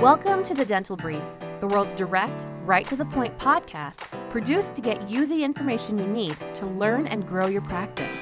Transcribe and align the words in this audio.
Welcome 0.00 0.44
to 0.44 0.54
the 0.54 0.64
Dental 0.64 0.96
Brief, 0.96 1.22
the 1.60 1.66
world's 1.66 1.94
direct, 1.94 2.46
right 2.64 2.88
to 2.88 2.96
the 2.96 3.04
point 3.04 3.36
podcast 3.36 4.00
produced 4.30 4.74
to 4.76 4.80
get 4.80 5.10
you 5.10 5.26
the 5.26 5.44
information 5.44 5.98
you 5.98 6.06
need 6.06 6.38
to 6.54 6.64
learn 6.64 7.06
and 7.06 7.28
grow 7.28 7.48
your 7.48 7.60
practice. 7.60 8.16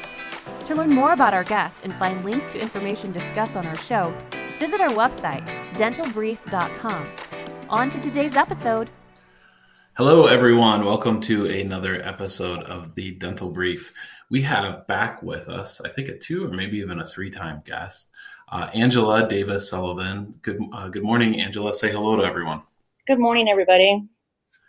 To 0.67 0.75
learn 0.75 0.91
more 0.91 1.13
about 1.13 1.35
our 1.35 1.45
guests 1.45 1.83
and 1.85 1.95
find 1.95 2.25
links 2.25 2.49
to 2.49 2.61
information 2.61 3.13
discussed 3.13 3.57
on 3.57 3.65
our 3.65 3.79
show, 3.79 4.13
visit 4.59 4.81
our 4.81 4.89
website, 4.89 5.47
dentalbrief.com. 5.75 7.13
On 7.69 7.89
to 7.91 8.01
today's 8.01 8.35
episode. 8.35 8.91
Hello, 9.97 10.27
everyone. 10.27 10.85
Welcome 10.85 11.21
to 11.23 11.47
another 11.47 12.05
episode 12.05 12.65
of 12.65 12.97
the 12.97 13.13
Dental 13.13 13.51
Brief. 13.51 13.95
We 14.31 14.43
have 14.43 14.85
back 14.89 15.23
with 15.23 15.49
us, 15.49 15.81
I 15.81 15.91
think, 15.91 16.09
a 16.09 16.19
two 16.19 16.45
or 16.45 16.49
maybe 16.49 16.79
even 16.79 16.99
a 16.99 17.05
three 17.05 17.31
time 17.31 17.63
guest, 17.65 18.11
uh, 18.51 18.71
Angela 18.75 19.29
Davis 19.29 19.71
Sullivan. 19.71 20.39
Good, 20.43 20.61
uh, 20.73 20.89
good 20.89 21.03
morning, 21.03 21.41
Angela. 21.41 21.75
Say 21.75 21.91
hello 21.91 22.17
to 22.17 22.25
everyone. 22.25 22.63
Good 23.07 23.19
morning, 23.19 23.49
everybody. 23.49 24.09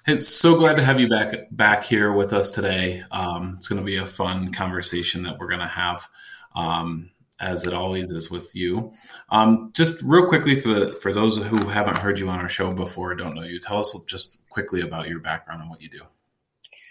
It's 0.08 0.28
so 0.28 0.56
glad 0.56 0.78
to 0.78 0.84
have 0.84 1.00
you 1.00 1.08
back 1.08 1.36
back 1.52 1.84
here 1.84 2.14
with 2.14 2.34
us 2.34 2.52
today. 2.52 3.04
Um, 3.12 3.56
it's 3.58 3.68
going 3.68 3.80
to 3.80 3.86
be 3.86 3.98
a 3.98 4.06
fun 4.06 4.52
conversation 4.52 5.24
that 5.24 5.38
we're 5.38 5.50
going 5.50 5.60
to 5.60 5.68
have, 5.68 6.08
um, 6.56 7.12
as 7.40 7.66
it 7.66 7.74
always 7.74 8.12
is 8.12 8.32
with 8.32 8.56
you. 8.56 8.92
Um, 9.30 9.72
just 9.74 10.02
real 10.02 10.26
quickly 10.28 10.56
for 10.56 10.70
the, 10.70 10.92
for 10.94 11.14
those 11.14 11.38
who 11.38 11.68
haven't 11.68 11.98
heard 11.98 12.18
you 12.18 12.30
on 12.30 12.40
our 12.40 12.50
show 12.50 12.72
before, 12.72 13.14
don't 13.14 13.36
know 13.36 13.44
you, 13.44 13.60
tell 13.60 13.80
us 13.80 13.96
just 14.08 14.38
quickly 14.50 14.82
about 14.82 15.10
your 15.10 15.20
background 15.20 15.62
and 15.62 15.70
what 15.70 15.82
you 15.82 15.90
do. 15.90 16.02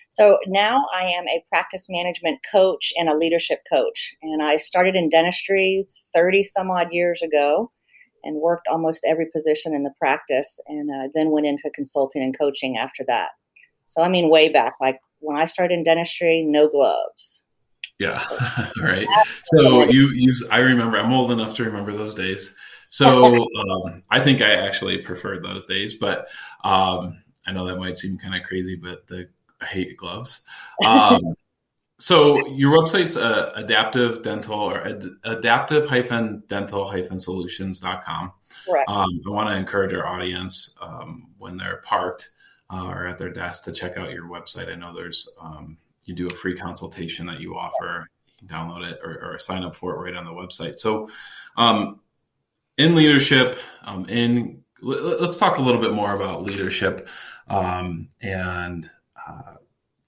So 0.09 0.39
now 0.47 0.83
I 0.95 1.05
am 1.05 1.29
a 1.29 1.45
practice 1.49 1.87
management 1.89 2.41
coach 2.51 2.93
and 2.97 3.09
a 3.09 3.17
leadership 3.17 3.61
coach. 3.71 4.15
And 4.23 4.43
I 4.43 4.57
started 4.57 4.97
in 4.97 5.09
dentistry 5.09 5.87
30 6.15 6.45
some 6.45 6.71
odd 6.71 6.89
years 6.91 7.23
ago 7.23 7.71
and 8.25 8.37
worked 8.37 8.67
almost 8.69 9.05
every 9.07 9.27
position 9.33 9.75
in 9.75 9.85
the 9.85 9.93
practice 9.99 10.59
and 10.67 10.91
uh, 10.91 11.09
then 11.15 11.31
went 11.31 11.47
into 11.47 11.71
consulting 11.75 12.23
and 12.23 12.37
coaching 12.37 12.77
after 12.77 13.05
that. 13.07 13.31
So, 13.87 14.03
I 14.03 14.09
mean, 14.09 14.31
way 14.31 14.49
back, 14.49 14.75
like 14.81 14.99
when 15.21 15.37
I 15.37 15.45
started 15.45 15.75
in 15.75 15.83
dentistry, 15.85 16.45
no 16.47 16.69
gloves. 16.69 17.45
Yeah. 17.99 18.25
All 18.79 18.85
right. 18.85 19.07
So 19.45 19.85
you 19.85 20.09
use, 20.11 20.45
I 20.51 20.59
remember, 20.59 20.99
I'm 20.99 21.13
old 21.13 21.31
enough 21.31 21.55
to 21.57 21.65
remember 21.65 21.93
those 21.93 22.15
days. 22.15 22.57
So 22.91 23.47
um, 23.59 24.03
I 24.11 24.21
think 24.21 24.41
I 24.41 24.53
actually 24.53 24.99
preferred 24.99 25.45
those 25.45 25.67
days, 25.67 25.95
but 25.95 26.29
um, 26.65 27.23
I 27.47 27.53
know 27.53 27.67
that 27.67 27.77
might 27.77 27.97
seem 27.97 28.19
kind 28.19 28.35
of 28.35 28.43
crazy, 28.47 28.77
but 28.77 29.07
the 29.07 29.29
I 29.61 29.67
hate 29.67 29.97
gloves. 29.97 30.41
Um, 30.85 31.35
so 31.99 32.47
your 32.49 32.79
website's 32.79 33.17
uh, 33.17 33.53
adaptive 33.55 34.23
dental 34.23 34.59
or 34.59 34.87
ad- 34.87 35.11
adaptive 35.25 35.89
hyphen 35.89 36.43
dental 36.49 36.89
hyphen 36.89 37.19
solutions.com. 37.19 38.33
Correct. 38.65 38.89
Um, 38.89 39.09
I 39.27 39.31
want 39.31 39.49
to 39.49 39.57
encourage 39.57 39.93
our 39.95 40.07
audience 40.07 40.75
um, 40.81 41.29
when 41.39 41.57
they're 41.57 41.83
parked 41.85 42.31
uh, 42.71 42.87
or 42.87 43.07
at 43.07 43.19
their 43.19 43.33
desk 43.33 43.65
to 43.65 43.73
check 43.73 43.97
out 43.97 44.13
your 44.13 44.29
website. 44.29 44.71
I 44.71 44.75
know 44.75 44.95
there's 44.95 45.29
um, 45.41 45.79
you 46.07 46.15
do 46.15 46.27
a 46.27 46.35
free 46.35 46.57
consultation 46.57 47.27
that 47.27 47.41
you 47.41 47.57
offer. 47.57 48.09
You 48.27 48.47
can 48.47 48.49
download 48.49 48.91
it 48.91 49.01
or, 49.03 49.33
or 49.35 49.39
sign 49.39 49.63
up 49.65 49.75
for 49.75 49.95
it 49.95 49.99
right 49.99 50.17
on 50.17 50.25
the 50.25 50.31
website. 50.31 50.79
So 50.79 51.09
um, 51.57 52.01
in 52.77 52.95
leadership, 52.95 53.59
um, 53.83 54.07
in 54.09 54.63
let's 54.81 55.39
talk 55.39 55.59
a 55.59 55.63
little 55.63 55.81
bit 55.81 55.93
more 55.93 56.15
about 56.15 56.45
leadership 56.45 57.09
um, 57.49 58.09
and 58.21 58.89
uh, 59.29 59.55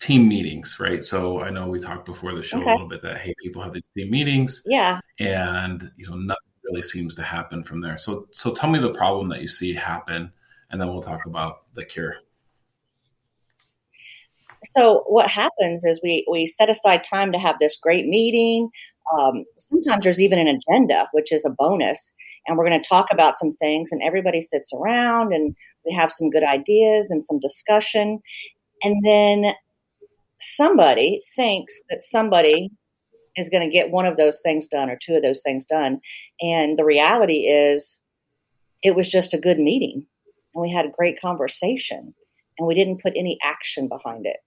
team 0.00 0.28
meetings, 0.28 0.78
right? 0.80 1.04
So 1.04 1.40
I 1.40 1.50
know 1.50 1.68
we 1.68 1.78
talked 1.78 2.06
before 2.06 2.34
the 2.34 2.42
show 2.42 2.58
okay. 2.58 2.70
a 2.70 2.72
little 2.72 2.88
bit 2.88 3.02
that 3.02 3.18
hey, 3.18 3.34
people 3.42 3.62
have 3.62 3.72
these 3.72 3.90
team 3.96 4.10
meetings, 4.10 4.62
yeah, 4.66 5.00
and 5.18 5.90
you 5.96 6.08
know 6.08 6.16
nothing 6.16 6.40
really 6.64 6.82
seems 6.82 7.14
to 7.16 7.22
happen 7.22 7.62
from 7.62 7.80
there. 7.80 7.98
So 7.98 8.26
so 8.32 8.52
tell 8.52 8.70
me 8.70 8.78
the 8.78 8.92
problem 8.92 9.28
that 9.28 9.42
you 9.42 9.48
see 9.48 9.74
happen, 9.74 10.32
and 10.70 10.80
then 10.80 10.88
we'll 10.88 11.02
talk 11.02 11.26
about 11.26 11.72
the 11.74 11.84
cure. 11.84 12.16
So 14.64 15.04
what 15.06 15.30
happens 15.30 15.84
is 15.84 16.00
we 16.02 16.26
we 16.30 16.46
set 16.46 16.70
aside 16.70 17.04
time 17.04 17.32
to 17.32 17.38
have 17.38 17.56
this 17.60 17.76
great 17.80 18.06
meeting. 18.06 18.70
Um, 19.18 19.44
sometimes 19.56 20.04
there's 20.04 20.20
even 20.20 20.38
an 20.38 20.46
agenda, 20.46 21.08
which 21.12 21.32
is 21.32 21.44
a 21.44 21.50
bonus, 21.50 22.12
and 22.46 22.56
we're 22.56 22.68
going 22.68 22.80
to 22.80 22.88
talk 22.88 23.06
about 23.10 23.38
some 23.38 23.52
things, 23.52 23.90
and 23.92 24.02
everybody 24.02 24.40
sits 24.40 24.72
around 24.72 25.32
and 25.32 25.54
we 25.84 25.94
have 25.94 26.12
some 26.12 26.30
good 26.30 26.44
ideas 26.44 27.10
and 27.10 27.24
some 27.24 27.40
discussion, 27.40 28.20
and 28.82 29.04
then 29.04 29.54
somebody 30.40 31.20
thinks 31.36 31.82
that 31.90 32.02
somebody 32.02 32.70
is 33.36 33.48
going 33.48 33.62
to 33.62 33.72
get 33.72 33.90
one 33.90 34.06
of 34.06 34.16
those 34.16 34.40
things 34.42 34.66
done 34.66 34.90
or 34.90 34.98
two 35.00 35.14
of 35.14 35.22
those 35.22 35.42
things 35.42 35.64
done. 35.64 36.00
And 36.40 36.76
the 36.78 36.84
reality 36.84 37.46
is, 37.46 38.00
it 38.82 38.96
was 38.96 39.08
just 39.08 39.34
a 39.34 39.38
good 39.38 39.58
meeting 39.58 40.06
and 40.54 40.62
we 40.62 40.72
had 40.72 40.86
a 40.86 40.90
great 40.90 41.20
conversation 41.20 42.14
and 42.58 42.66
we 42.66 42.74
didn't 42.74 43.02
put 43.02 43.12
any 43.16 43.38
action 43.42 43.88
behind 43.88 44.26
it. 44.26 44.38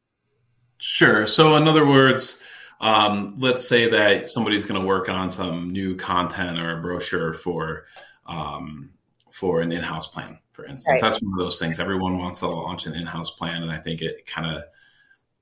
Sure. 0.78 1.26
So, 1.28 1.56
in 1.56 1.68
other 1.68 1.86
words, 1.86 2.42
um, 2.82 3.34
let's 3.38 3.68
say 3.68 3.90
that 3.90 4.30
somebody's 4.30 4.66
going 4.66 4.82
to 4.82 4.86
work 4.86 5.08
on 5.08 5.30
some 5.30 5.72
new 5.72 5.96
content 5.96 6.60
or 6.60 6.78
a 6.78 6.82
brochure 6.82 7.34
for 7.34 7.86
um, 8.26 8.90
for 9.34 9.62
an 9.62 9.72
in-house 9.72 10.08
plan 10.08 10.38
for 10.54 10.66
instance. 10.66 11.02
Right. 11.02 11.10
That's 11.10 11.22
one 11.22 11.34
of 11.34 11.40
those 11.40 11.60
things. 11.60 11.80
Everyone 11.80 12.18
wants 12.18 12.40
to 12.40 12.48
launch 12.48 12.86
an 12.86 12.94
in-house 12.94 13.32
plan, 13.32 13.64
and 13.64 13.72
I 13.72 13.78
think 13.78 14.02
it 14.02 14.26
kind 14.26 14.56
of, 14.56 14.64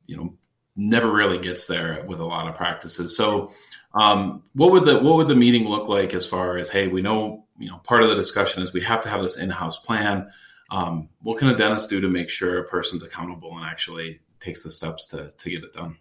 you 0.07 0.17
know, 0.17 0.33
never 0.75 1.11
really 1.11 1.37
gets 1.37 1.67
there 1.67 2.03
with 2.07 2.19
a 2.19 2.25
lot 2.25 2.47
of 2.47 2.55
practices. 2.55 3.15
So, 3.15 3.51
um, 3.93 4.43
what 4.53 4.71
would 4.71 4.85
the 4.85 4.99
what 4.99 5.17
would 5.17 5.27
the 5.27 5.35
meeting 5.35 5.67
look 5.67 5.89
like 5.89 6.13
as 6.13 6.25
far 6.25 6.57
as 6.57 6.69
hey, 6.69 6.87
we 6.87 7.01
know 7.01 7.45
you 7.59 7.69
know 7.69 7.77
part 7.79 8.03
of 8.03 8.09
the 8.09 8.15
discussion 8.15 8.63
is 8.63 8.73
we 8.73 8.81
have 8.81 9.01
to 9.01 9.09
have 9.09 9.21
this 9.21 9.37
in-house 9.37 9.77
plan. 9.77 10.31
Um, 10.71 11.09
what 11.21 11.37
can 11.37 11.49
a 11.49 11.55
dentist 11.55 11.89
do 11.89 11.99
to 11.99 12.07
make 12.07 12.29
sure 12.29 12.59
a 12.59 12.63
person's 12.63 13.03
accountable 13.03 13.55
and 13.57 13.65
actually 13.65 14.21
takes 14.39 14.63
the 14.63 14.71
steps 14.71 15.07
to 15.07 15.33
to 15.37 15.49
get 15.49 15.63
it 15.63 15.73
done? 15.73 15.97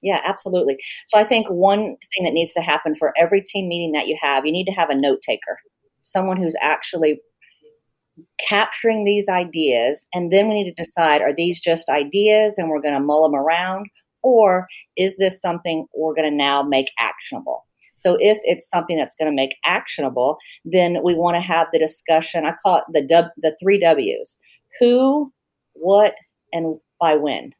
Yeah, 0.00 0.20
absolutely. 0.24 0.78
So 1.06 1.18
I 1.18 1.24
think 1.24 1.48
one 1.48 1.96
thing 2.14 2.24
that 2.24 2.32
needs 2.32 2.52
to 2.54 2.60
happen 2.60 2.94
for 2.94 3.12
every 3.16 3.40
team 3.40 3.68
meeting 3.68 3.92
that 3.92 4.08
you 4.08 4.16
have, 4.20 4.44
you 4.44 4.50
need 4.50 4.64
to 4.64 4.72
have 4.72 4.90
a 4.90 4.96
note 4.96 5.22
taker, 5.22 5.58
someone 6.02 6.36
who's 6.36 6.56
actually 6.60 7.20
capturing 8.38 9.04
these 9.04 9.28
ideas 9.28 10.06
and 10.12 10.32
then 10.32 10.48
we 10.48 10.54
need 10.54 10.74
to 10.74 10.82
decide 10.82 11.22
are 11.22 11.34
these 11.34 11.60
just 11.60 11.88
ideas 11.88 12.58
and 12.58 12.68
we're 12.68 12.82
going 12.82 12.94
to 12.94 13.00
mull 13.00 13.28
them 13.28 13.38
around 13.38 13.86
or 14.22 14.66
is 14.96 15.16
this 15.16 15.40
something 15.40 15.86
we're 15.94 16.14
going 16.14 16.30
to 16.30 16.36
now 16.36 16.62
make 16.62 16.88
actionable? 16.98 17.66
So 17.94 18.16
if 18.20 18.38
it's 18.44 18.68
something 18.68 18.96
that's 18.96 19.14
going 19.14 19.30
to 19.30 19.34
make 19.34 19.56
actionable 19.64 20.36
then 20.64 20.98
we 21.02 21.14
want 21.14 21.36
to 21.36 21.40
have 21.40 21.68
the 21.72 21.78
discussion 21.78 22.44
i 22.46 22.54
call 22.62 22.78
it 22.78 22.84
the 22.92 23.06
w, 23.06 23.30
the 23.38 23.56
three 23.62 23.78
w's 23.78 24.38
who 24.78 25.32
what 25.74 26.14
and 26.52 26.78
by 27.00 27.14
when 27.16 27.52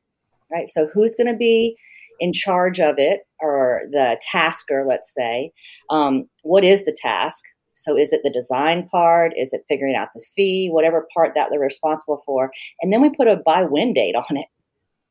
right? 0.52 0.68
So 0.68 0.88
who's 0.92 1.14
going 1.14 1.32
to 1.32 1.36
be 1.36 1.76
in 2.20 2.32
charge 2.32 2.78
of 2.78 2.96
it 2.98 3.20
or 3.40 3.82
the 3.90 4.20
tasker 4.20 4.84
let's 4.86 5.12
say 5.12 5.50
um, 5.90 6.28
what 6.42 6.64
is 6.64 6.84
the 6.84 6.96
task 6.96 7.42
so 7.74 7.96
is 7.96 8.12
it 8.12 8.20
the 8.22 8.30
design 8.30 8.88
part? 8.88 9.32
Is 9.36 9.52
it 9.52 9.64
figuring 9.68 9.94
out 9.94 10.08
the 10.14 10.22
fee? 10.36 10.68
Whatever 10.70 11.06
part 11.14 11.32
that 11.34 11.48
they're 11.50 11.60
responsible 11.60 12.22
for. 12.26 12.50
And 12.80 12.92
then 12.92 13.02
we 13.02 13.10
put 13.10 13.28
a 13.28 13.36
buy 13.36 13.62
win 13.62 13.92
date 13.92 14.14
on 14.14 14.36
it. 14.36 14.46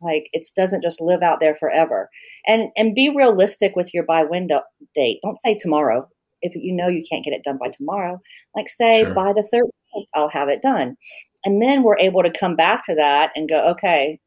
Like 0.02 0.30
it 0.34 0.48
doesn't 0.56 0.84
just 0.84 1.02
live 1.02 1.22
out 1.22 1.40
there 1.40 1.56
forever. 1.56 2.10
And 2.48 2.70
and 2.76 2.96
be 2.96 3.10
realistic 3.10 3.76
with 3.76 3.94
your 3.94 4.04
buy 4.04 4.24
win 4.24 4.50
date. 4.96 5.20
Don't 5.24 5.38
say 5.38 5.56
tomorrow. 5.60 6.08
If 6.42 6.56
you 6.56 6.74
know 6.74 6.88
you 6.88 7.04
can't 7.08 7.24
get 7.24 7.34
it 7.34 7.44
done 7.44 7.60
by 7.60 7.70
tomorrow, 7.70 8.20
like 8.56 8.68
say 8.68 9.04
sure. 9.04 9.14
by 9.14 9.32
the 9.32 9.48
13th, 9.54 10.06
I'll 10.16 10.30
have 10.30 10.50
it 10.50 10.64
done. 10.64 10.98
And 11.46 11.62
then 11.62 11.84
we're 11.84 12.00
able 12.00 12.24
to 12.24 12.32
come 12.32 12.56
back 12.56 12.84
to 12.86 12.96
that 12.96 13.32
and 13.36 13.48
go, 13.48 13.64
okay, 13.70 14.20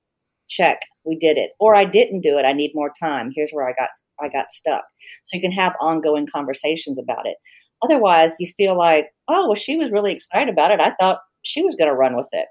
check, 0.49 0.81
we 1.05 1.16
did 1.16 1.39
it. 1.39 1.53
Or 1.59 1.75
I 1.75 1.84
didn't 1.84 2.21
do 2.21 2.39
it. 2.39 2.45
I 2.45 2.53
need 2.53 2.72
more 2.75 2.93
time. 3.01 3.33
Here's 3.34 3.51
where 3.51 3.69
I 3.69 3.72
got 3.72 3.91
I 4.21 4.28
got 4.28 4.53
stuck. 4.53 4.84
So 5.25 5.37
you 5.37 5.41
can 5.41 5.53
have 5.53 5.75
ongoing 5.81 6.27
conversations 6.33 6.99
about 6.99 7.27
it. 7.27 7.37
Otherwise, 7.83 8.37
you 8.39 8.47
feel 8.57 8.77
like, 8.77 9.11
oh, 9.29 9.49
well, 9.49 9.55
she 9.55 9.77
was 9.77 9.91
really 9.91 10.12
excited 10.12 10.48
about 10.48 10.71
it. 10.71 10.81
I 10.81 10.95
thought 11.01 11.21
she 11.43 11.63
was 11.63 11.77
going 11.77 11.91
to 11.91 11.97
run 11.97 12.16
with 12.16 12.28
it. 12.33 12.47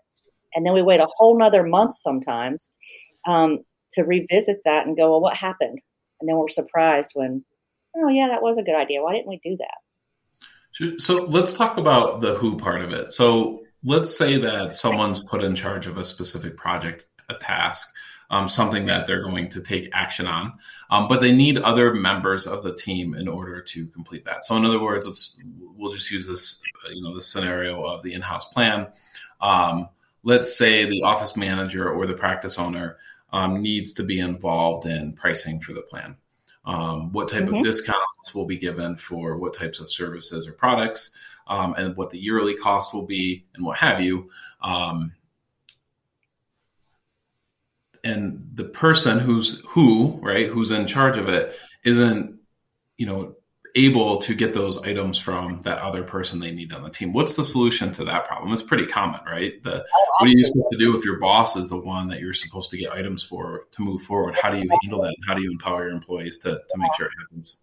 And 0.55 0.65
then 0.65 0.73
we 0.73 0.81
wait 0.81 0.99
a 0.99 1.07
whole 1.09 1.37
nother 1.37 1.63
month 1.63 1.95
sometimes 1.95 2.71
um, 3.27 3.59
to 3.93 4.03
revisit 4.03 4.59
that 4.65 4.85
and 4.85 4.95
go, 4.95 5.09
well, 5.09 5.21
what 5.21 5.35
happened? 5.35 5.79
And 6.19 6.29
then 6.29 6.37
we're 6.37 6.47
surprised 6.47 7.11
when, 7.15 7.43
oh, 7.95 8.09
yeah, 8.09 8.27
that 8.27 8.43
was 8.43 8.57
a 8.57 8.63
good 8.63 8.75
idea. 8.75 9.01
Why 9.01 9.13
didn't 9.13 9.29
we 9.29 9.39
do 9.43 9.57
that? 9.57 10.99
So 10.99 11.25
let's 11.25 11.53
talk 11.53 11.77
about 11.77 12.21
the 12.21 12.35
who 12.35 12.57
part 12.57 12.81
of 12.81 12.91
it. 12.91 13.11
So 13.11 13.63
let's 13.83 14.15
say 14.15 14.39
that 14.39 14.73
someone's 14.73 15.23
put 15.23 15.43
in 15.43 15.55
charge 15.55 15.85
of 15.85 15.97
a 15.97 16.03
specific 16.03 16.57
project, 16.57 17.05
a 17.29 17.35
task, 17.35 17.87
um, 18.29 18.49
something 18.49 18.85
that 18.87 19.07
they're 19.07 19.23
going 19.23 19.49
to 19.49 19.61
take 19.61 19.89
action 19.93 20.27
on. 20.27 20.53
Um, 20.89 21.07
but 21.07 21.21
they 21.21 21.31
need 21.31 21.57
other 21.57 21.93
members 21.93 22.47
of 22.47 22.63
the 22.63 22.75
team 22.75 23.13
in 23.13 23.27
order 23.27 23.61
to 23.61 23.87
complete 23.87 24.25
that. 24.25 24.43
So, 24.43 24.55
in 24.55 24.65
other 24.65 24.79
words, 24.79 25.05
let's 25.05 25.41
we'll 25.75 25.93
just 25.93 26.11
use 26.11 26.27
this, 26.27 26.61
you 26.91 27.01
know, 27.01 27.13
the 27.13 27.21
scenario 27.21 27.83
of 27.83 28.03
the 28.03 28.13
in-house 28.13 28.45
plan. 28.53 28.87
Um, 29.41 29.89
let's 30.23 30.57
say 30.57 30.85
the 30.85 31.03
office 31.03 31.35
manager 31.35 31.89
or 31.89 32.07
the 32.07 32.13
practice 32.13 32.57
owner 32.57 32.97
um, 33.31 33.61
needs 33.61 33.93
to 33.93 34.03
be 34.03 34.19
involved 34.19 34.85
in 34.85 35.13
pricing 35.13 35.59
for 35.59 35.73
the 35.73 35.81
plan. 35.81 36.15
Um, 36.65 37.11
what 37.11 37.27
type 37.27 37.43
mm-hmm. 37.43 37.55
of 37.55 37.63
discounts 37.63 38.33
will 38.33 38.45
be 38.45 38.57
given 38.57 38.95
for 38.95 39.37
what 39.37 39.53
types 39.53 39.79
of 39.79 39.91
services 39.91 40.47
or 40.47 40.53
products? 40.53 41.11
um, 41.47 41.73
and 41.77 41.95
what 41.95 42.09
the 42.09 42.19
yearly 42.19 42.55
cost 42.55 42.93
will 42.93 43.05
be 43.05 43.45
and 43.55 43.65
what 43.65 43.77
have 43.77 44.01
you. 44.01 44.29
Um, 44.61 45.13
and 48.03 48.49
the 48.53 48.65
person 48.65 49.19
who's 49.19 49.61
who 49.67 50.19
right 50.21 50.47
who's 50.47 50.71
in 50.71 50.87
charge 50.87 51.17
of 51.17 51.29
it 51.29 51.55
isn't 51.83 52.39
you 52.97 53.05
know 53.05 53.35
able 53.75 54.17
to 54.19 54.35
get 54.35 54.53
those 54.53 54.77
items 54.79 55.17
from 55.17 55.61
that 55.61 55.79
other 55.79 56.03
person 56.03 56.39
they 56.39 56.51
need 56.51 56.71
on 56.73 56.83
the 56.83 56.89
team. 56.89 57.11
What's 57.11 57.35
the 57.35 57.43
solution 57.43 57.91
to 57.93 58.05
that 58.05 58.27
problem? 58.27 58.53
It's 58.53 58.61
pretty 58.61 58.85
common, 58.85 59.21
right? 59.25 59.61
The, 59.63 59.83
what 60.19 60.27
are 60.27 60.31
you 60.31 60.43
supposed 60.45 60.71
to 60.71 60.77
do 60.77 60.95
if 60.95 61.03
your 61.03 61.19
boss 61.19 61.55
is 61.55 61.69
the 61.69 61.79
one 61.79 62.07
that 62.09 62.19
you're 62.19 62.33
supposed 62.33 62.69
to 62.71 62.77
get 62.77 62.91
items 62.91 63.23
for 63.23 63.65
to 63.71 63.81
move 63.81 64.01
forward? 64.03 64.35
How 64.35 64.51
do 64.51 64.57
you 64.57 64.69
handle 64.83 65.01
that? 65.01 65.15
How 65.27 65.33
do 65.33 65.41
you 65.41 65.51
empower 65.51 65.85
your 65.85 65.93
employees 65.93 66.37
to, 66.39 66.51
to 66.51 66.77
make 66.77 66.93
sure 66.95 67.07
it 67.07 67.13
happens? 67.19 67.57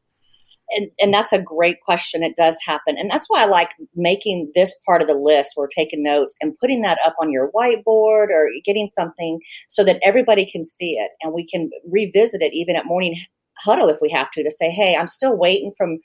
And, 0.71 0.91
and 1.01 1.13
that's 1.13 1.33
a 1.33 1.41
great 1.41 1.81
question. 1.81 2.23
It 2.23 2.37
does 2.37 2.59
happen. 2.65 2.97
And 2.99 3.11
that's 3.11 3.29
why 3.29 3.43
I 3.43 3.47
like 3.47 3.71
making 3.95 4.53
this 4.55 4.75
part 4.87 5.03
of 5.03 5.09
the 5.09 5.15
list. 5.15 5.55
We're 5.57 5.67
taking 5.67 6.03
notes 6.03 6.37
and 6.41 6.57
putting 6.59 6.83
that 6.83 6.99
up 7.05 7.15
on 7.21 7.33
your 7.33 7.51
whiteboard 7.53 8.29
or 8.29 8.49
getting 8.65 8.89
something 8.89 9.41
so 9.69 9.85
that 9.85 10.01
everybody 10.03 10.51
can 10.51 10.65
see 10.65 10.93
it 10.93 11.11
and 11.23 11.33
we 11.33 11.47
can 11.47 11.71
revisit 11.91 12.43
it 12.43 12.53
even 12.53 12.77
at 12.77 12.87
morning 12.87 13.17
huddle 13.59 13.89
if 13.89 13.99
we 14.01 14.11
have 14.11 14.31
to 14.33 14.43
to 14.43 14.51
say, 14.51 14.71
hey, 14.71 14.97
I'm 14.97 15.07
still 15.07 15.37
waiting 15.37 15.73
from 15.77 15.99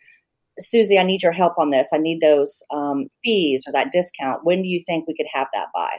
Susie. 0.60 1.00
I 1.00 1.04
need 1.04 1.24
your 1.24 1.32
help 1.32 1.58
on 1.58 1.70
this. 1.70 1.90
I 1.94 1.98
need 1.98 2.22
those 2.22 2.64
um, 2.74 3.08
fees 3.24 3.64
or 3.68 3.74
that 3.74 3.92
discount. 3.92 4.42
When 4.44 4.62
do 4.62 4.68
you 4.68 4.84
think 4.86 5.08
we 5.08 5.16
could 5.16 5.28
have 5.34 5.48
that 5.54 5.68
by? 5.74 5.98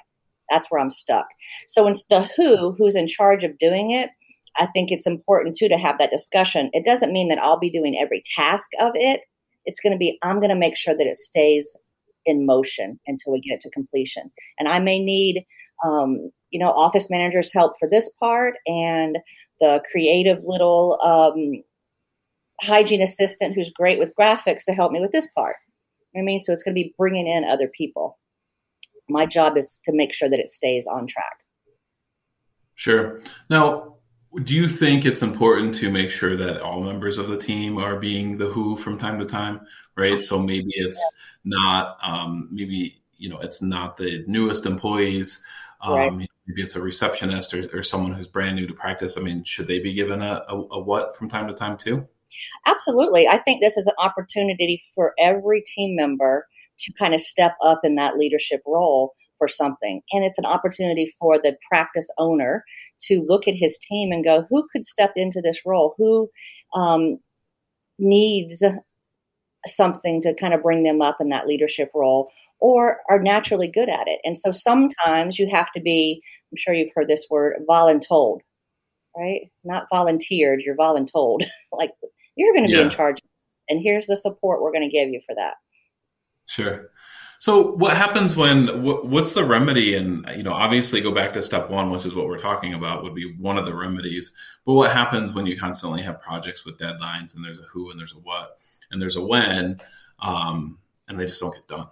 That's 0.51 0.71
where 0.71 0.81
I'm 0.81 0.91
stuck. 0.91 1.27
So 1.67 1.87
it's 1.89 2.07
the 2.07 2.29
who, 2.37 2.73
who's 2.73 2.95
in 2.97 3.09
charge 3.09 3.45
of 3.45 3.59
doing 3.59 3.91
it, 3.91 4.11
I 4.59 4.67
think 4.67 4.91
it's 4.91 5.07
important 5.07 5.57
too 5.57 5.69
to 5.69 5.79
have 5.79 5.99
that 5.99 6.11
discussion. 6.11 6.71
It 6.73 6.85
doesn't 6.85 7.13
mean 7.13 7.29
that 7.29 7.39
I'll 7.39 7.59
be 7.59 7.71
doing 7.71 7.99
every 7.99 8.23
task 8.37 8.71
of 8.81 8.93
it. 8.95 9.21
It's 9.65 9.81
going 9.81 9.93
to 9.93 9.99
be 9.99 10.19
I'm 10.23 10.41
going 10.41 10.51
to 10.51 10.57
make 10.57 10.77
sure 10.77 10.97
that 10.97 11.07
it 11.07 11.17
stays 11.17 11.77
in 12.25 12.45
motion 12.45 12.99
until 13.07 13.33
we 13.33 13.41
get 13.41 13.55
it 13.55 13.61
to 13.61 13.71
completion. 13.71 14.31
And 14.59 14.69
I 14.69 14.79
may 14.81 14.99
need 14.99 15.45
um, 15.85 16.31
you 16.51 16.59
know, 16.59 16.71
office 16.71 17.11
managers 17.11 17.53
help 17.53 17.75
for 17.79 17.89
this 17.89 18.11
part, 18.21 18.55
and 18.67 19.19
the 19.61 19.83
creative 19.91 20.39
little 20.45 20.99
um, 21.05 21.63
hygiene 22.61 23.03
assistant 23.03 23.55
who's 23.55 23.71
great 23.71 23.99
with 23.99 24.13
graphics 24.19 24.65
to 24.65 24.73
help 24.73 24.93
me 24.93 25.01
with 25.01 25.13
this 25.13 25.29
part. 25.35 25.57
I 26.17 26.23
mean, 26.23 26.41
so 26.41 26.53
it's 26.53 26.63
going 26.63 26.75
to 26.75 26.83
be 26.83 26.95
bringing 26.97 27.27
in 27.27 27.45
other 27.45 27.69
people. 27.69 28.19
My 29.09 29.27
job 29.27 29.57
is 29.57 29.79
to 29.85 29.93
make 29.93 30.15
sure 30.15 30.29
that 30.29 30.41
it 30.41 30.51
stays 30.51 30.87
on 30.87 31.07
track. 31.07 31.41
Sure. 32.75 33.21
Now, 33.51 33.96
do 34.45 34.55
you 34.55 34.69
think 34.69 35.05
it's 35.05 35.23
important 35.23 35.75
to 35.75 35.91
make 35.91 36.11
sure 36.11 36.37
that 36.37 36.61
all 36.61 36.83
members 36.83 37.19
of 37.19 37.29
the 37.29 37.39
team 37.39 37.79
are 37.79 37.97
being 37.97 38.37
the 38.37 38.47
who 38.47 38.77
from 38.77 38.99
time 38.99 39.19
to 39.19 39.25
time, 39.25 39.61
right? 39.97 40.21
So 40.21 40.39
maybe 40.39 40.71
it's 40.71 41.03
not, 41.45 41.97
um, 42.03 42.49
maybe 42.51 43.01
you 43.17 43.29
know, 43.29 43.39
it's 43.39 43.63
not 43.63 43.97
the 43.97 44.25
newest 44.27 44.67
employees. 44.67 45.43
Um, 45.81 46.19
right 46.19 46.29
maybe 46.47 46.63
it's 46.63 46.77
a 46.77 46.81
receptionist 46.81 47.53
or, 47.55 47.69
or 47.77 47.83
someone 47.83 48.13
who's 48.13 48.27
brand 48.27 48.57
new 48.57 48.67
to 48.67 48.75
practice. 48.75 49.19
I 49.19 49.21
mean, 49.21 49.45
should 49.45 49.67
they 49.67 49.79
be 49.79 49.93
given 49.93 50.23
a, 50.23 50.45
a, 50.49 50.55
a 50.55 50.81
what 50.81 51.17
from 51.17 51.29
time 51.29 51.49
to 51.49 51.55
time 51.55 51.77
too? 51.77 52.07
Absolutely. 52.67 53.29
I 53.29 53.39
think 53.39 53.61
this 53.61 53.77
is 53.77 53.87
an 53.87 53.95
opportunity 53.99 54.83
for 54.95 55.15
every 55.19 55.63
team 55.63 55.97
member 55.97 56.47
to 56.79 56.93
kind 56.93 57.15
of 57.15 57.21
step 57.21 57.57
up 57.63 57.81
in 57.85 57.95
that 57.97 58.17
leadership 58.17 58.63
role 58.67 59.15
for 59.39 59.49
something. 59.49 60.03
And 60.13 60.25
it's 60.25 60.39
an 60.39 60.47
opportunity 60.47 61.13
for 61.19 61.39
the 61.39 61.57
practice 61.69 62.11
owner 62.19 62.65
to 63.03 63.19
look 63.19 63.47
at 63.47 63.55
his 63.55 63.79
team 63.79 64.13
and 64.13 64.25
go, 64.25 64.47
who 64.49 64.67
could 64.73 64.85
step 64.85 65.13
into 65.17 65.41
this 65.41 65.61
role? 65.65 65.95
Who 65.99 66.31
um, 66.75 67.19
needs 67.99 68.65
something 69.67 70.23
to 70.23 70.35
kind 70.35 70.55
of 70.55 70.63
bring 70.63 70.85
them 70.85 71.03
up 71.03 71.17
in 71.21 71.29
that 71.31 71.47
leadership 71.47 71.91
role? 71.95 72.31
or 72.59 73.01
are 73.09 73.21
naturally 73.21 73.69
good 73.69 73.89
at 73.89 74.09
it. 74.09 74.21
And 74.25 74.37
so 74.37 74.51
sometimes 74.51 75.39
you 75.39 75.49
have 75.51 75.71
to 75.73 75.81
be, 75.81 76.23
I'm 76.51 76.57
sure 76.57 76.75
you've 76.75 76.93
heard 76.95 77.09
this 77.09 77.27
word, 77.31 77.57
voluntold, 77.69 78.41
right? 79.17 79.51
Not 79.65 79.87
volunteered, 79.91 80.63
you're 80.65 80.77
voluntold. 80.77 81.43
like 81.73 81.93
you're 82.37 82.55
going 82.55 82.67
to 82.67 82.71
yeah. 82.71 82.79
be 82.79 82.85
in 82.85 82.91
charge. 82.91 83.19
And 83.69 83.81
here's 83.83 84.07
the 84.07 84.17
support 84.17 84.63
we're 84.63 84.73
going 84.73 84.89
to 84.89 84.97
give 84.97 85.09
you 85.09 85.21
for 85.27 85.35
that. 85.35 85.55
Sure. 86.47 86.91
So 87.39 87.73
what 87.73 87.97
happens 87.97 88.37
when 88.37 88.83
what's 88.83 89.35
the 89.35 89.45
remedy 89.45 89.95
and 89.95 90.27
you 90.37 90.43
know 90.43 90.53
obviously 90.53 91.01
go 91.01 91.13
back 91.13 91.33
to 91.35 91.43
step 91.43 91.71
1 91.71 91.91
which 91.91 92.07
is 92.07 92.15
what 92.15 92.27
we're 92.27 92.39
talking 92.39 92.75
about 92.75 93.03
would 93.03 93.15
be 93.15 93.35
one 93.37 93.59
of 93.59 93.67
the 93.67 93.75
remedies 93.75 94.35
but 94.65 94.73
what 94.73 94.91
happens 94.91 95.33
when 95.33 95.47
you 95.47 95.57
constantly 95.57 96.03
have 96.03 96.21
projects 96.21 96.65
with 96.65 96.79
deadlines 96.79 97.35
and 97.35 97.45
there's 97.45 97.61
a 97.61 97.65
who 97.65 97.91
and 97.91 98.01
there's 98.01 98.13
a 98.15 98.19
what 98.19 98.59
and 98.91 99.01
there's 99.01 99.17
a 99.17 99.23
when 99.23 99.77
um, 100.21 100.79
and 101.09 101.21
they 101.21 101.27
just 101.27 101.41
don't 101.41 101.55
get 101.55 101.69
done 101.69 101.89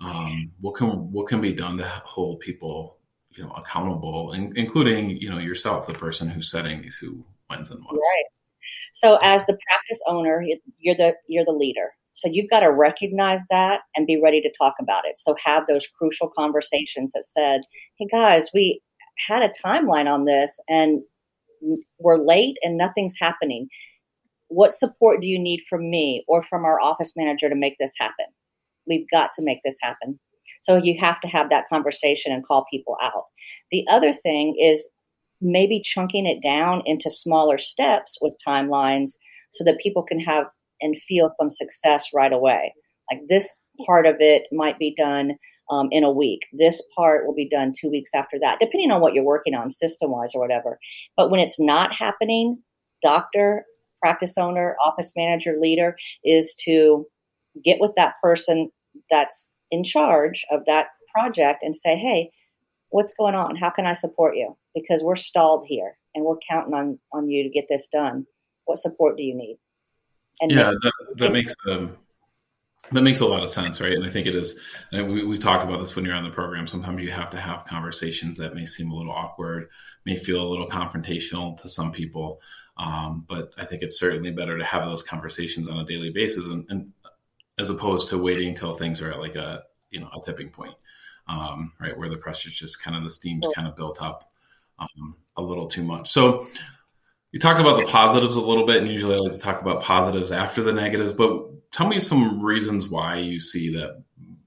um, 0.00 0.52
what 0.60 0.74
can 0.74 0.88
what 1.12 1.26
can 1.26 1.40
be 1.40 1.52
done 1.52 1.76
to 1.78 1.84
hold 1.84 2.40
people 2.40 2.98
you 3.36 3.44
know 3.44 3.50
accountable, 3.52 4.32
in, 4.32 4.52
including 4.56 5.10
you 5.10 5.30
know 5.30 5.38
yourself, 5.38 5.86
the 5.86 5.94
person 5.94 6.28
who's 6.28 6.50
setting 6.50 6.82
these 6.82 6.96
who, 6.96 7.24
whens, 7.48 7.70
and 7.70 7.80
whats. 7.80 7.92
Right. 7.96 8.24
So 8.92 9.18
as 9.22 9.44
the 9.46 9.58
practice 9.68 10.00
owner, 10.06 10.42
you're 10.78 10.96
the 10.96 11.14
you're 11.26 11.44
the 11.44 11.52
leader. 11.52 11.92
So 12.14 12.28
you've 12.32 12.48
got 12.48 12.60
to 12.60 12.72
recognize 12.72 13.44
that 13.50 13.82
and 13.94 14.06
be 14.06 14.20
ready 14.20 14.40
to 14.40 14.52
talk 14.56 14.74
about 14.80 15.04
it. 15.04 15.18
So 15.18 15.34
have 15.44 15.66
those 15.66 15.86
crucial 15.86 16.30
conversations 16.36 17.12
that 17.12 17.26
said, 17.26 17.62
"Hey 17.98 18.06
guys, 18.06 18.50
we 18.54 18.80
had 19.28 19.42
a 19.42 19.52
timeline 19.64 20.10
on 20.10 20.24
this 20.24 20.58
and 20.68 21.02
we're 21.98 22.24
late 22.24 22.56
and 22.62 22.76
nothing's 22.76 23.14
happening. 23.20 23.68
What 24.48 24.74
support 24.74 25.20
do 25.20 25.26
you 25.26 25.38
need 25.38 25.62
from 25.68 25.90
me 25.90 26.24
or 26.28 26.42
from 26.42 26.64
our 26.64 26.80
office 26.80 27.12
manager 27.16 27.48
to 27.48 27.54
make 27.54 27.76
this 27.78 27.92
happen?" 27.98 28.26
We've 28.86 29.08
got 29.10 29.30
to 29.32 29.42
make 29.42 29.60
this 29.64 29.76
happen. 29.82 30.20
So 30.60 30.76
you 30.76 30.98
have 31.00 31.20
to 31.20 31.28
have 31.28 31.50
that 31.50 31.68
conversation 31.68 32.32
and 32.32 32.46
call 32.46 32.64
people 32.70 32.96
out. 33.02 33.24
The 33.70 33.84
other 33.90 34.12
thing 34.12 34.56
is 34.58 34.90
maybe 35.40 35.80
chunking 35.80 36.26
it 36.26 36.40
down 36.40 36.82
into 36.86 37.10
smaller 37.10 37.58
steps 37.58 38.16
with 38.20 38.34
timelines 38.46 39.18
so 39.50 39.64
that 39.64 39.78
people 39.78 40.02
can 40.02 40.20
have 40.20 40.46
and 40.80 40.96
feel 40.96 41.28
some 41.28 41.50
success 41.50 42.08
right 42.14 42.32
away. 42.32 42.74
Like 43.10 43.22
this 43.28 43.56
part 43.86 44.06
of 44.06 44.16
it 44.20 44.44
might 44.52 44.78
be 44.78 44.94
done 44.96 45.32
um, 45.70 45.88
in 45.90 46.04
a 46.04 46.10
week. 46.10 46.42
This 46.52 46.82
part 46.96 47.26
will 47.26 47.34
be 47.34 47.48
done 47.48 47.72
two 47.78 47.90
weeks 47.90 48.10
after 48.14 48.38
that, 48.40 48.58
depending 48.60 48.90
on 48.90 49.00
what 49.00 49.14
you're 49.14 49.24
working 49.24 49.54
on 49.54 49.70
system 49.70 50.10
wise 50.10 50.32
or 50.34 50.40
whatever. 50.40 50.78
But 51.16 51.30
when 51.30 51.40
it's 51.40 51.60
not 51.60 51.94
happening, 51.94 52.62
doctor, 53.02 53.64
practice 54.00 54.36
owner, 54.38 54.76
office 54.84 55.12
manager, 55.16 55.56
leader 55.60 55.96
is 56.24 56.54
to 56.64 57.06
get 57.62 57.78
with 57.80 57.92
that 57.96 58.14
person 58.22 58.70
that's 59.10 59.52
in 59.70 59.82
charge 59.82 60.44
of 60.50 60.60
that 60.66 60.88
project 61.14 61.62
and 61.62 61.74
say, 61.74 61.96
hey, 61.96 62.30
what's 62.90 63.14
going 63.14 63.34
on? 63.34 63.56
How 63.56 63.70
can 63.70 63.86
I 63.86 63.92
support 63.94 64.36
you? 64.36 64.56
Because 64.74 65.02
we're 65.02 65.16
stalled 65.16 65.64
here 65.66 65.96
and 66.14 66.24
we're 66.24 66.36
counting 66.48 66.74
on, 66.74 66.98
on 67.12 67.28
you 67.28 67.42
to 67.42 67.48
get 67.48 67.66
this 67.68 67.88
done. 67.88 68.26
What 68.66 68.78
support 68.78 69.16
do 69.16 69.22
you 69.22 69.34
need? 69.34 69.56
And 70.40 70.50
yeah, 70.50 70.72
that, 70.82 70.92
that 71.16 71.32
makes 71.32 71.54
um, 71.68 71.96
that 72.92 73.02
makes 73.02 73.20
a 73.20 73.26
lot 73.26 73.42
of 73.42 73.50
sense, 73.50 73.80
right? 73.80 73.92
And 73.92 74.04
I 74.04 74.10
think 74.10 74.26
it 74.26 74.34
is. 74.34 74.60
we 74.92 75.24
we 75.24 75.38
talked 75.38 75.64
about 75.64 75.80
this 75.80 75.96
when 75.96 76.04
you're 76.04 76.14
on 76.14 76.24
the 76.24 76.30
program. 76.30 76.66
Sometimes 76.66 77.02
you 77.02 77.10
have 77.10 77.30
to 77.30 77.40
have 77.40 77.64
conversations 77.64 78.36
that 78.38 78.54
may 78.54 78.66
seem 78.66 78.90
a 78.90 78.94
little 78.94 79.12
awkward, 79.12 79.68
may 80.04 80.16
feel 80.16 80.42
a 80.42 80.48
little 80.48 80.68
confrontational 80.68 81.60
to 81.62 81.68
some 81.68 81.92
people. 81.92 82.40
Um, 82.76 83.24
but 83.28 83.52
I 83.56 83.64
think 83.64 83.82
it's 83.82 83.98
certainly 83.98 84.32
better 84.32 84.58
to 84.58 84.64
have 84.64 84.84
those 84.84 85.02
conversations 85.02 85.68
on 85.68 85.78
a 85.78 85.84
daily 85.84 86.10
basis. 86.10 86.46
And, 86.46 86.66
and 86.70 86.92
as 87.58 87.70
opposed 87.70 88.08
to 88.08 88.18
waiting 88.18 88.48
until 88.48 88.72
things 88.72 89.00
are 89.00 89.12
at 89.12 89.20
like 89.20 89.36
a 89.36 89.62
you 89.90 90.00
know 90.00 90.10
a 90.14 90.20
tipping 90.20 90.50
point, 90.50 90.74
um, 91.28 91.72
right 91.80 91.96
where 91.96 92.08
the 92.08 92.16
pressure's 92.16 92.58
just 92.58 92.82
kind 92.82 92.96
of 92.96 93.02
the 93.02 93.10
steam's 93.10 93.46
kind 93.54 93.68
of 93.68 93.76
built 93.76 94.02
up 94.02 94.30
um, 94.78 95.16
a 95.36 95.42
little 95.42 95.68
too 95.68 95.82
much. 95.82 96.10
So 96.10 96.46
you 97.34 97.40
talked 97.40 97.58
about 97.58 97.76
the 97.76 97.90
positives 97.90 98.36
a 98.36 98.40
little 98.40 98.64
bit, 98.64 98.76
and 98.76 98.88
usually 98.88 99.16
I 99.16 99.18
like 99.18 99.32
to 99.32 99.40
talk 99.40 99.60
about 99.60 99.82
positives 99.82 100.30
after 100.30 100.62
the 100.62 100.72
negatives. 100.72 101.12
But 101.12 101.72
tell 101.72 101.88
me 101.88 101.98
some 101.98 102.40
reasons 102.40 102.88
why 102.88 103.16
you 103.16 103.40
see 103.40 103.74
that. 103.74 104.04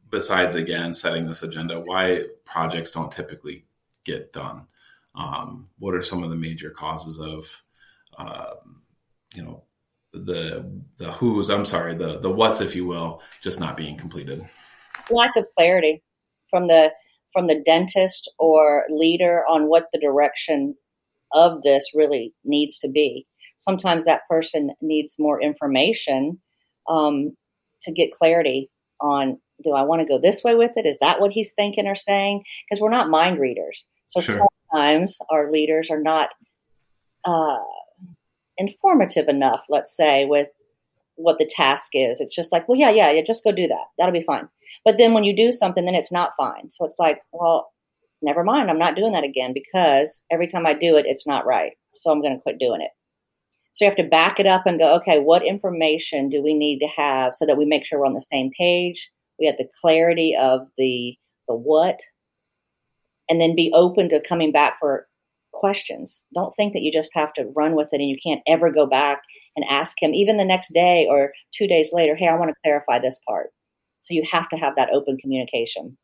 Besides, 0.09 0.55
again, 0.55 0.93
setting 0.93 1.27
this 1.27 1.43
agenda, 1.43 1.81
why 1.81 2.21
projects 2.45 2.93
don't 2.93 3.11
typically 3.11 3.65
get 4.05 4.31
done. 4.31 4.67
Um, 5.15 5.65
what 5.79 5.95
are 5.95 6.01
some 6.01 6.23
of 6.23 6.29
the 6.29 6.37
major 6.37 6.69
causes 6.69 7.19
of, 7.19 7.61
uh, 8.17 8.53
you 9.35 9.43
know, 9.43 9.65
the 10.13 10.81
the 10.95 11.11
who's 11.11 11.49
I'm 11.49 11.65
sorry 11.65 11.93
the 11.93 12.19
the 12.19 12.31
what's 12.31 12.61
if 12.61 12.73
you 12.73 12.85
will 12.85 13.21
just 13.41 13.59
not 13.59 13.75
being 13.75 13.97
completed. 13.97 14.47
Lack 15.09 15.35
of 15.35 15.45
clarity 15.57 16.01
from 16.49 16.67
the 16.67 16.93
from 17.33 17.47
the 17.47 17.61
dentist 17.65 18.31
or 18.39 18.85
leader 18.89 19.43
on 19.49 19.67
what 19.67 19.87
the 19.91 19.99
direction 19.99 20.73
of 21.33 21.61
this 21.63 21.91
really 21.93 22.33
needs 22.43 22.79
to 22.79 22.87
be. 22.87 23.25
Sometimes 23.57 24.05
that 24.05 24.27
person 24.29 24.71
needs 24.81 25.17
more 25.19 25.41
information 25.41 26.39
um, 26.89 27.35
to 27.81 27.91
get 27.91 28.11
clarity 28.11 28.69
on 28.99 29.39
do 29.63 29.71
I 29.71 29.83
want 29.83 30.01
to 30.01 30.07
go 30.07 30.19
this 30.19 30.43
way 30.43 30.55
with 30.55 30.71
it? 30.75 30.85
Is 30.85 30.99
that 30.99 31.19
what 31.19 31.31
he's 31.31 31.53
thinking 31.53 31.87
or 31.87 31.95
saying? 31.95 32.43
Because 32.69 32.81
we're 32.81 32.91
not 32.91 33.09
mind 33.09 33.39
readers. 33.39 33.85
So 34.05 34.21
sure. 34.21 34.47
sometimes 34.71 35.17
our 35.29 35.51
leaders 35.51 35.89
are 35.89 35.99
not 35.99 36.29
uh, 37.25 37.57
informative 38.57 39.27
enough, 39.27 39.65
let's 39.69 39.95
say, 39.95 40.25
with 40.25 40.49
what 41.15 41.39
the 41.39 41.49
task 41.51 41.91
is. 41.93 42.21
It's 42.21 42.35
just 42.35 42.51
like, 42.51 42.69
well, 42.69 42.77
yeah, 42.77 42.91
yeah, 42.91 43.11
yeah, 43.11 43.21
just 43.25 43.43
go 43.43 43.51
do 43.51 43.67
that. 43.67 43.85
That'll 43.97 44.13
be 44.13 44.23
fine. 44.23 44.47
But 44.85 44.97
then 44.97 45.13
when 45.13 45.23
you 45.23 45.35
do 45.35 45.51
something, 45.51 45.85
then 45.85 45.95
it's 45.95 46.11
not 46.11 46.33
fine. 46.37 46.69
So 46.69 46.85
it's 46.85 46.99
like, 46.99 47.21
well, 47.31 47.71
never 48.21 48.43
mind. 48.43 48.69
I'm 48.69 48.79
not 48.79 48.95
doing 48.95 49.13
that 49.13 49.23
again 49.23 49.53
because 49.53 50.23
every 50.31 50.47
time 50.47 50.65
I 50.65 50.73
do 50.73 50.97
it, 50.97 51.05
it's 51.07 51.27
not 51.27 51.45
right. 51.45 51.73
So 51.95 52.11
I'm 52.11 52.21
going 52.21 52.35
to 52.35 52.41
quit 52.41 52.59
doing 52.59 52.81
it. 52.81 52.91
So 53.73 53.85
you 53.85 53.89
have 53.89 53.97
to 53.97 54.03
back 54.03 54.39
it 54.39 54.47
up 54.47 54.65
and 54.65 54.79
go, 54.79 54.95
okay, 54.95 55.19
what 55.19 55.45
information 55.45 56.29
do 56.29 56.41
we 56.41 56.55
need 56.55 56.79
to 56.79 56.87
have 56.87 57.35
so 57.35 57.45
that 57.45 57.57
we 57.57 57.65
make 57.65 57.85
sure 57.85 57.99
we're 57.99 58.07
on 58.07 58.15
the 58.15 58.21
same 58.21 58.49
page? 58.57 59.09
We 59.39 59.45
have 59.45 59.57
the 59.57 59.69
clarity 59.81 60.35
of 60.39 60.61
the 60.77 61.15
the 61.47 61.55
what, 61.55 61.99
and 63.29 63.39
then 63.39 63.55
be 63.55 63.71
open 63.73 64.09
to 64.09 64.19
coming 64.27 64.51
back 64.51 64.77
for 64.79 65.07
questions. 65.53 66.23
Don't 66.33 66.53
think 66.55 66.73
that 66.73 66.81
you 66.81 66.91
just 66.91 67.11
have 67.13 67.33
to 67.33 67.51
run 67.55 67.75
with 67.75 67.89
it 67.91 68.01
and 68.01 68.09
you 68.09 68.17
can't 68.23 68.41
ever 68.47 68.71
go 68.71 68.85
back 68.85 69.21
and 69.55 69.65
ask 69.69 70.01
him, 70.01 70.13
even 70.13 70.37
the 70.37 70.45
next 70.45 70.73
day 70.73 71.07
or 71.09 71.31
two 71.55 71.67
days 71.67 71.91
later, 71.93 72.15
hey, 72.15 72.27
I 72.27 72.35
want 72.35 72.49
to 72.49 72.61
clarify 72.63 72.99
this 72.99 73.19
part. 73.27 73.49
So 74.01 74.13
you 74.13 74.23
have 74.31 74.47
to 74.49 74.57
have 74.57 74.75
that 74.75 74.89
open 74.93 75.17
communication. 75.17 75.97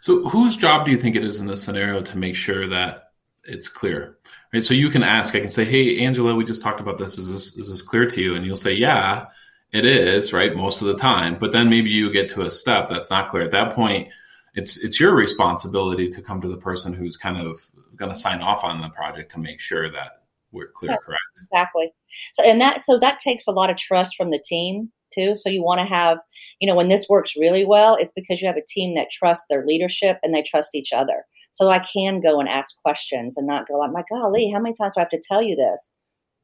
So, 0.00 0.28
whose 0.28 0.56
job 0.56 0.84
do 0.84 0.92
you 0.92 0.98
think 0.98 1.16
it 1.16 1.24
is 1.24 1.40
in 1.40 1.46
this 1.46 1.62
scenario 1.62 2.00
to 2.02 2.18
make 2.18 2.36
sure 2.36 2.68
that 2.68 3.10
it's 3.44 3.68
clear? 3.68 4.18
Right. 4.52 4.62
So 4.62 4.74
you 4.74 4.90
can 4.90 5.02
ask. 5.02 5.34
I 5.34 5.40
can 5.40 5.48
say, 5.48 5.64
"Hey, 5.64 6.04
Angela, 6.04 6.34
we 6.34 6.44
just 6.44 6.62
talked 6.62 6.80
about 6.80 6.98
this. 6.98 7.18
Is 7.18 7.32
this 7.32 7.56
is 7.56 7.68
this 7.68 7.82
clear 7.82 8.06
to 8.06 8.20
you?" 8.20 8.34
And 8.34 8.46
you'll 8.46 8.56
say, 8.56 8.74
"Yeah, 8.74 9.26
it 9.72 9.84
is." 9.84 10.32
Right, 10.32 10.54
most 10.54 10.82
of 10.82 10.88
the 10.88 10.96
time. 10.96 11.38
But 11.38 11.52
then 11.52 11.68
maybe 11.68 11.90
you 11.90 12.12
get 12.12 12.28
to 12.30 12.42
a 12.42 12.50
step 12.50 12.88
that's 12.88 13.10
not 13.10 13.28
clear. 13.28 13.42
At 13.42 13.50
that 13.50 13.72
point, 13.74 14.08
it's 14.54 14.82
it's 14.82 14.98
your 14.98 15.14
responsibility 15.14 16.08
to 16.08 16.22
come 16.22 16.40
to 16.40 16.48
the 16.48 16.56
person 16.56 16.92
who's 16.92 17.16
kind 17.16 17.38
of 17.38 17.58
going 17.96 18.12
to 18.12 18.18
sign 18.18 18.40
off 18.40 18.64
on 18.64 18.80
the 18.80 18.88
project 18.88 19.32
to 19.32 19.38
make 19.38 19.60
sure 19.60 19.90
that 19.90 20.22
we're 20.52 20.68
clear, 20.68 20.92
yeah, 20.92 20.96
correct? 21.04 21.20
Exactly. 21.42 21.92
So 22.32 22.42
and 22.44 22.60
that 22.60 22.80
so 22.80 22.98
that 22.98 23.18
takes 23.18 23.46
a 23.46 23.52
lot 23.52 23.70
of 23.70 23.76
trust 23.76 24.16
from 24.16 24.30
the 24.30 24.42
team 24.42 24.90
too. 25.12 25.34
So 25.34 25.48
you 25.48 25.62
want 25.62 25.80
to 25.80 25.86
have, 25.86 26.18
you 26.60 26.68
know, 26.68 26.74
when 26.74 26.88
this 26.88 27.08
works 27.08 27.36
really 27.36 27.64
well, 27.64 27.96
it's 27.96 28.12
because 28.14 28.40
you 28.40 28.46
have 28.46 28.56
a 28.56 28.64
team 28.66 28.94
that 28.94 29.10
trusts 29.10 29.46
their 29.48 29.64
leadership 29.66 30.18
and 30.22 30.34
they 30.34 30.42
trust 30.42 30.74
each 30.74 30.92
other. 30.92 31.24
So 31.52 31.70
I 31.70 31.78
can 31.78 32.20
go 32.20 32.38
and 32.38 32.48
ask 32.48 32.76
questions 32.84 33.36
and 33.36 33.46
not 33.46 33.66
go, 33.66 33.78
like, 33.78 33.92
my 33.92 34.02
golly, 34.10 34.50
how 34.52 34.60
many 34.60 34.74
times 34.74 34.94
do 34.94 35.00
I 35.00 35.02
have 35.02 35.10
to 35.10 35.22
tell 35.26 35.42
you 35.42 35.56
this? 35.56 35.92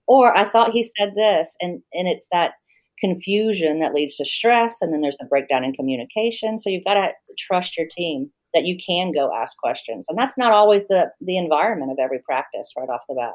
Or 0.06 0.36
I 0.36 0.44
thought 0.44 0.72
he 0.72 0.82
said 0.82 1.14
this, 1.14 1.56
and 1.60 1.82
and 1.92 2.08
it's 2.08 2.28
that 2.32 2.54
confusion 2.98 3.80
that 3.80 3.94
leads 3.94 4.16
to 4.16 4.24
stress, 4.24 4.80
and 4.80 4.92
then 4.92 5.00
there's 5.00 5.18
the 5.18 5.26
breakdown 5.26 5.64
in 5.64 5.72
communication. 5.72 6.58
So 6.58 6.70
you've 6.70 6.84
got 6.84 6.94
to 6.94 7.10
trust 7.38 7.76
your 7.76 7.86
team 7.90 8.30
that 8.54 8.64
you 8.64 8.76
can 8.84 9.12
go 9.12 9.30
ask 9.34 9.56
questions, 9.58 10.06
and 10.08 10.18
that's 10.18 10.36
not 10.36 10.52
always 10.52 10.88
the 10.88 11.10
the 11.20 11.38
environment 11.38 11.92
of 11.92 11.98
every 12.02 12.18
practice 12.18 12.72
right 12.76 12.88
off 12.88 13.06
the 13.08 13.14
bat. 13.14 13.34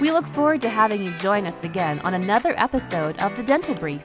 We 0.00 0.12
look 0.12 0.24
forward 0.24 0.60
to 0.60 0.68
having 0.68 1.02
you 1.02 1.10
join 1.18 1.48
us 1.48 1.64
again 1.64 1.98
on 2.00 2.14
another 2.14 2.54
episode 2.56 3.20
of 3.20 3.36
The 3.36 3.42
Dental 3.42 3.74
Brief. 3.74 4.02